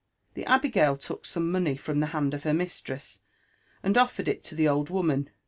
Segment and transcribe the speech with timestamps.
[0.33, 3.21] The abigail took some money from the hand of her mistress,
[3.83, 5.29] and oflhred it to the old woman.